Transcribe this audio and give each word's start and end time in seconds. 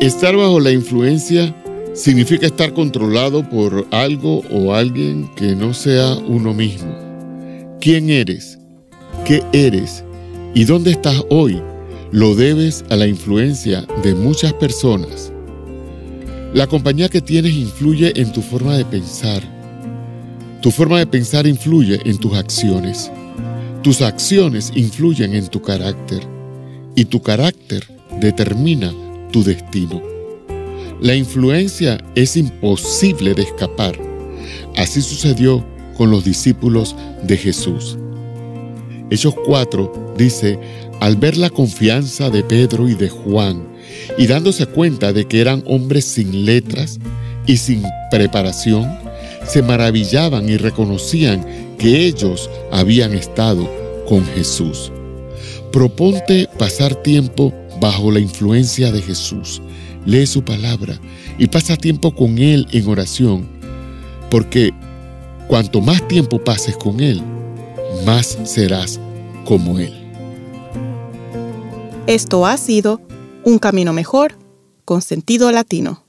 Estar 0.00 0.34
bajo 0.34 0.60
la 0.60 0.72
influencia 0.72 1.54
significa 1.92 2.46
estar 2.46 2.72
controlado 2.72 3.46
por 3.46 3.86
algo 3.90 4.38
o 4.50 4.72
alguien 4.72 5.28
que 5.36 5.54
no 5.54 5.74
sea 5.74 6.14
uno 6.26 6.54
mismo. 6.54 6.96
¿Quién 7.82 8.08
eres? 8.08 8.58
¿Qué 9.26 9.42
eres? 9.52 10.02
¿Y 10.54 10.64
dónde 10.64 10.92
estás 10.92 11.22
hoy? 11.28 11.60
Lo 12.12 12.34
debes 12.34 12.82
a 12.88 12.96
la 12.96 13.06
influencia 13.06 13.86
de 14.02 14.14
muchas 14.14 14.54
personas. 14.54 15.34
La 16.54 16.66
compañía 16.66 17.10
que 17.10 17.20
tienes 17.20 17.52
influye 17.52 18.18
en 18.18 18.32
tu 18.32 18.40
forma 18.40 18.78
de 18.78 18.86
pensar. 18.86 19.42
Tu 20.62 20.70
forma 20.70 20.98
de 20.98 21.08
pensar 21.08 21.46
influye 21.46 22.00
en 22.06 22.16
tus 22.16 22.32
acciones. 22.32 23.12
Tus 23.82 24.00
acciones 24.00 24.72
influyen 24.74 25.34
en 25.34 25.46
tu 25.48 25.60
carácter. 25.60 26.22
Y 26.96 27.04
tu 27.04 27.20
carácter 27.20 27.84
determina 28.18 28.94
tu 29.30 29.42
destino. 29.42 30.02
La 31.00 31.14
influencia 31.14 31.98
es 32.14 32.36
imposible 32.36 33.34
de 33.34 33.42
escapar. 33.42 33.98
Así 34.76 35.00
sucedió 35.00 35.64
con 35.96 36.10
los 36.10 36.24
discípulos 36.24 36.94
de 37.22 37.36
Jesús. 37.36 37.98
Hechos 39.10 39.34
4 39.44 40.14
dice, 40.16 40.58
al 41.00 41.16
ver 41.16 41.36
la 41.36 41.50
confianza 41.50 42.30
de 42.30 42.44
Pedro 42.44 42.88
y 42.88 42.94
de 42.94 43.08
Juan, 43.08 43.66
y 44.18 44.26
dándose 44.26 44.66
cuenta 44.66 45.12
de 45.12 45.26
que 45.26 45.40
eran 45.40 45.64
hombres 45.66 46.04
sin 46.04 46.44
letras 46.44 46.98
y 47.46 47.56
sin 47.56 47.82
preparación, 48.10 48.86
se 49.46 49.62
maravillaban 49.62 50.48
y 50.48 50.56
reconocían 50.56 51.44
que 51.78 52.06
ellos 52.06 52.48
habían 52.70 53.14
estado 53.14 53.68
con 54.08 54.24
Jesús. 54.26 54.92
Proponte 55.72 56.48
pasar 56.58 56.94
tiempo 56.94 57.52
bajo 57.80 58.10
la 58.10 58.20
influencia 58.20 58.92
de 58.92 59.02
Jesús. 59.02 59.60
Lee 60.04 60.26
su 60.26 60.44
palabra 60.44 60.98
y 61.38 61.46
pasa 61.46 61.76
tiempo 61.76 62.14
con 62.14 62.38
Él 62.38 62.66
en 62.72 62.88
oración, 62.88 63.48
porque 64.30 64.72
cuanto 65.48 65.80
más 65.80 66.06
tiempo 66.06 66.42
pases 66.42 66.76
con 66.76 67.00
Él, 67.00 67.22
más 68.06 68.38
serás 68.44 69.00
como 69.44 69.78
Él. 69.78 69.94
Esto 72.06 72.46
ha 72.46 72.56
sido 72.56 73.00
Un 73.44 73.58
Camino 73.58 73.92
Mejor 73.92 74.36
con 74.84 75.02
sentido 75.02 75.50
latino. 75.52 76.04